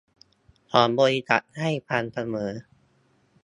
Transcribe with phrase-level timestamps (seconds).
[0.71, 2.51] ของบริษัทให้ฟังเสมอ